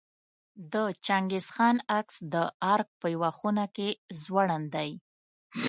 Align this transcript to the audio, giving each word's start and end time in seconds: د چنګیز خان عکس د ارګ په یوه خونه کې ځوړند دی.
د 0.73 0.75
چنګیز 1.05 1.45
خان 1.53 1.77
عکس 1.97 2.15
د 2.33 2.35
ارګ 2.73 2.87
په 2.99 3.07
یوه 3.15 3.31
خونه 3.37 3.65
کې 3.75 3.89
ځوړند 4.21 4.67
دی. 4.75 4.91